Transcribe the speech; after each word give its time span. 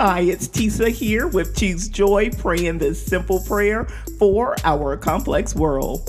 Hi, 0.00 0.20
it's 0.20 0.46
Tisa 0.46 0.90
here 0.90 1.26
with 1.26 1.56
Choose 1.56 1.88
Joy 1.88 2.30
praying 2.30 2.78
this 2.78 3.04
simple 3.04 3.40
prayer 3.40 3.86
for 4.16 4.54
our 4.62 4.96
complex 4.96 5.56
world. 5.56 6.08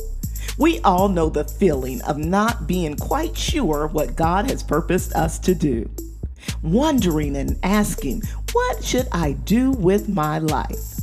We 0.60 0.80
all 0.82 1.10
know 1.10 1.28
the 1.28 1.46
feeling 1.46 2.00
of 2.04 2.20
not 2.20 2.68
being 2.68 2.96
quite 2.96 3.36
sure 3.36 3.88
what 3.88 4.16
God 4.16 4.48
has 4.52 4.62
purposed 4.62 5.16
us 5.16 5.40
to 5.40 5.56
do. 5.56 5.90
Wondering 6.62 7.36
and 7.36 7.58
asking, 7.64 8.22
what 8.52 8.84
should 8.84 9.08
I 9.12 9.32
do 9.32 9.72
with 9.72 10.08
my 10.08 10.38
life? 10.38 11.00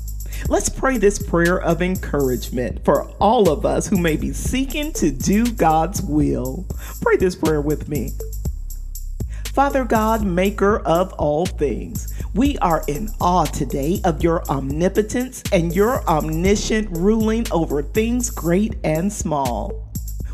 Let's 0.49 0.69
pray 0.69 0.97
this 0.97 1.19
prayer 1.19 1.61
of 1.61 1.83
encouragement 1.83 2.85
for 2.85 3.11
all 3.19 3.49
of 3.49 3.67
us 3.67 3.89
who 3.89 3.99
may 3.99 4.17
be 4.17 4.33
seeking 4.33 4.93
to 4.93 5.11
do 5.11 5.51
God's 5.55 6.03
will. 6.03 6.65
Pray 7.03 7.17
this 7.17 7.35
prayer 7.35 7.61
with 7.61 7.89
me. 7.89 8.13
Father 9.47 9.85
God, 9.87 10.23
maker 10.23 10.81
of 10.81 11.15
all 11.15 11.47
things, 11.47 12.13
we 12.37 12.59
are 12.59 12.85
in 12.87 13.09
awe 13.19 13.47
today 13.47 13.99
of 14.05 14.23
your 14.23 14.45
omnipotence 14.51 15.43
and 15.53 15.75
your 15.75 16.07
omniscient 16.07 16.87
ruling 16.91 17.47
over 17.51 17.83
things 17.83 18.29
great 18.29 18.75
and 18.85 19.11
small. 19.11 19.89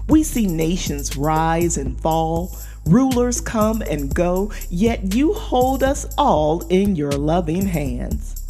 We 0.09 0.25
see 0.25 0.47
nations 0.47 1.17
rise 1.17 1.77
and 1.77 1.99
fall, 2.01 2.59
rulers 2.87 3.41
come 3.41 3.83
and 3.83 4.13
go, 4.13 4.51
yet 4.69 5.15
you 5.15 5.33
hold 5.33 5.85
us 5.85 6.13
all 6.19 6.67
in 6.67 6.97
your 6.97 7.13
loving 7.13 7.67
hands. 7.67 8.42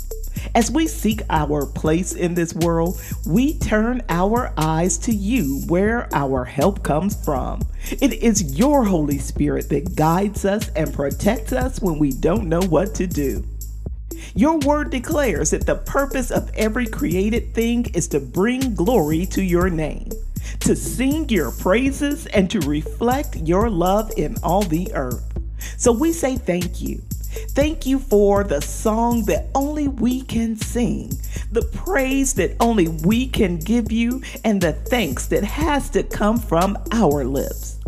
As 0.55 0.71
we 0.71 0.87
seek 0.87 1.23
our 1.31 1.67
place 1.67 2.13
in 2.13 2.35
this 2.35 2.55
world, 2.55 3.01
we 3.27 3.59
turn 3.59 4.03
our 4.09 4.53
eyes 4.57 4.99
to 4.99 5.15
you 5.15 5.63
where 5.67 6.09
our 6.13 6.45
help 6.45 6.83
comes 6.83 7.15
from. 7.25 7.63
It 7.91 8.15
is 8.15 8.59
your 8.59 8.85
Holy 8.85 9.19
Spirit 9.19 9.69
that 9.71 9.97
guides 9.97 10.45
us 10.45 10.69
and 10.71 10.93
protects 10.93 11.53
us 11.53 11.81
when 11.81 11.99
we 11.99 12.13
don't 12.13 12.49
know 12.49 12.63
what 12.63 12.95
to 12.97 13.07
do. 13.07 13.45
Your 14.35 14.59
word 14.59 14.91
declares 14.91 15.51
that 15.51 15.67
the 15.67 15.77
purpose 15.77 16.31
of 16.31 16.51
every 16.55 16.87
created 16.87 17.55
thing 17.55 17.87
is 17.95 18.09
to 18.09 18.21
bring 18.21 18.75
glory 18.75 19.27
to 19.27 19.43
your 19.43 19.69
name, 19.69 20.11
to 20.61 20.77
sing 20.77 21.29
your 21.29 21.51
praises, 21.51 22.27
and 22.27 22.51
to 22.51 22.61
reflect 22.61 23.37
your 23.37 23.69
love 23.69 24.11
in 24.17 24.37
all 24.43 24.63
the 24.63 24.93
earth. 24.95 25.25
So 25.77 25.93
we 25.93 26.13
say 26.13 26.37
thank 26.37 26.81
you. 26.81 27.03
Thank 27.55 27.85
you 27.85 27.99
for 27.99 28.45
the 28.45 28.63
song 28.63 29.27
that 29.27 29.49
only 29.55 29.87
we 29.87 30.23
can 30.23 30.57
sing, 30.57 31.13
the 31.51 31.61
praise 31.61 32.33
that 32.35 32.57
only 32.61 32.89
we 32.89 33.27
can 33.27 33.59
give 33.59 33.93
you, 33.93 34.23
and 34.43 34.59
the 34.59 34.73
thanks 34.73 35.27
that 35.27 35.45
has 35.45 35.91
to 35.91 36.03
come 36.03 36.39
from 36.39 36.79
our 36.93 37.25
lips. 37.27 37.79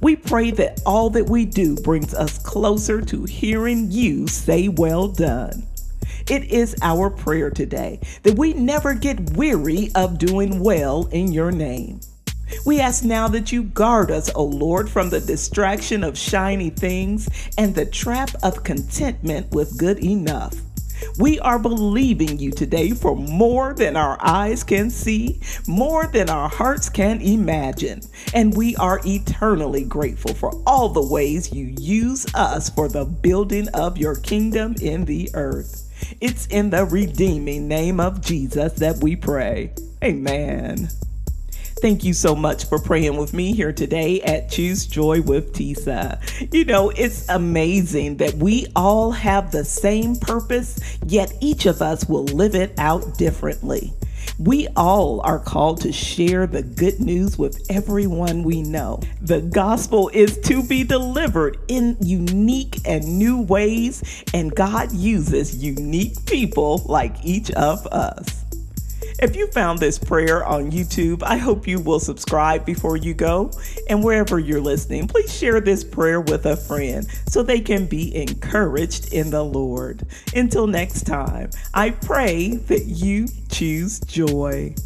We 0.00 0.14
pray 0.14 0.52
that 0.52 0.82
all 0.86 1.10
that 1.10 1.28
we 1.28 1.46
do 1.46 1.74
brings 1.74 2.14
us 2.14 2.38
closer 2.38 3.00
to 3.06 3.24
hearing 3.24 3.90
you 3.90 4.28
say, 4.28 4.68
Well 4.68 5.08
done. 5.08 5.66
It 6.30 6.44
is 6.44 6.76
our 6.80 7.10
prayer 7.10 7.50
today 7.50 7.98
that 8.22 8.38
we 8.38 8.52
never 8.52 8.94
get 8.94 9.32
weary 9.32 9.90
of 9.96 10.18
doing 10.18 10.60
well 10.60 11.06
in 11.06 11.32
your 11.32 11.50
name. 11.50 11.98
We 12.64 12.80
ask 12.80 13.04
now 13.04 13.28
that 13.28 13.52
you 13.52 13.64
guard 13.64 14.10
us, 14.10 14.30
O 14.34 14.44
Lord, 14.44 14.88
from 14.88 15.10
the 15.10 15.20
distraction 15.20 16.04
of 16.04 16.16
shiny 16.16 16.70
things 16.70 17.28
and 17.56 17.74
the 17.74 17.86
trap 17.86 18.30
of 18.42 18.64
contentment 18.64 19.50
with 19.52 19.78
good 19.78 20.02
enough. 20.02 20.54
We 21.18 21.38
are 21.40 21.58
believing 21.58 22.38
you 22.38 22.50
today 22.50 22.90
for 22.90 23.14
more 23.16 23.74
than 23.74 23.96
our 23.96 24.18
eyes 24.20 24.64
can 24.64 24.90
see, 24.90 25.40
more 25.66 26.06
than 26.06 26.28
our 26.28 26.48
hearts 26.48 26.88
can 26.88 27.20
imagine. 27.20 28.00
And 28.34 28.56
we 28.56 28.76
are 28.76 29.00
eternally 29.04 29.84
grateful 29.84 30.34
for 30.34 30.52
all 30.66 30.88
the 30.88 31.06
ways 31.06 31.52
you 31.52 31.74
use 31.78 32.26
us 32.34 32.70
for 32.70 32.88
the 32.88 33.04
building 33.04 33.68
of 33.74 33.98
your 33.98 34.16
kingdom 34.16 34.74
in 34.80 35.04
the 35.04 35.30
earth. 35.34 35.84
It's 36.20 36.46
in 36.46 36.70
the 36.70 36.84
redeeming 36.84 37.68
name 37.68 38.00
of 38.00 38.20
Jesus 38.20 38.74
that 38.74 38.98
we 39.02 39.16
pray. 39.16 39.72
Amen. 40.02 40.88
Thank 41.80 42.02
you 42.02 42.12
so 42.12 42.34
much 42.34 42.64
for 42.64 42.80
praying 42.80 43.16
with 43.18 43.32
me 43.32 43.54
here 43.54 43.72
today 43.72 44.20
at 44.22 44.50
Choose 44.50 44.84
Joy 44.84 45.22
with 45.22 45.52
Tisa. 45.52 46.18
You 46.52 46.64
know, 46.64 46.90
it's 46.90 47.28
amazing 47.28 48.16
that 48.16 48.34
we 48.34 48.66
all 48.74 49.12
have 49.12 49.52
the 49.52 49.64
same 49.64 50.16
purpose, 50.16 50.98
yet 51.06 51.32
each 51.40 51.66
of 51.66 51.80
us 51.80 52.08
will 52.08 52.24
live 52.24 52.56
it 52.56 52.76
out 52.78 53.16
differently. 53.16 53.92
We 54.40 54.66
all 54.74 55.20
are 55.20 55.38
called 55.38 55.80
to 55.82 55.92
share 55.92 56.48
the 56.48 56.64
good 56.64 56.98
news 56.98 57.38
with 57.38 57.64
everyone 57.70 58.42
we 58.42 58.62
know. 58.62 59.00
The 59.22 59.42
gospel 59.42 60.10
is 60.12 60.36
to 60.42 60.64
be 60.64 60.82
delivered 60.82 61.58
in 61.68 61.96
unique 62.00 62.80
and 62.86 63.18
new 63.20 63.42
ways, 63.42 64.24
and 64.34 64.52
God 64.52 64.90
uses 64.90 65.62
unique 65.62 66.26
people 66.26 66.82
like 66.86 67.24
each 67.24 67.52
of 67.52 67.86
us. 67.86 68.37
If 69.20 69.34
you 69.34 69.48
found 69.48 69.80
this 69.80 69.98
prayer 69.98 70.44
on 70.44 70.70
YouTube, 70.70 71.24
I 71.24 71.38
hope 71.38 71.66
you 71.66 71.80
will 71.80 71.98
subscribe 71.98 72.64
before 72.64 72.96
you 72.96 73.14
go. 73.14 73.50
And 73.88 74.04
wherever 74.04 74.38
you're 74.38 74.60
listening, 74.60 75.08
please 75.08 75.36
share 75.36 75.60
this 75.60 75.82
prayer 75.82 76.20
with 76.20 76.46
a 76.46 76.56
friend 76.56 77.04
so 77.28 77.42
they 77.42 77.60
can 77.60 77.86
be 77.86 78.14
encouraged 78.14 79.12
in 79.12 79.30
the 79.30 79.42
Lord. 79.42 80.06
Until 80.36 80.68
next 80.68 81.02
time, 81.02 81.50
I 81.74 81.90
pray 81.90 82.58
that 82.68 82.84
you 82.84 83.26
choose 83.48 83.98
joy. 84.00 84.76